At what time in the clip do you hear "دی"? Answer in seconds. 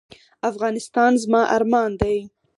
2.01-2.17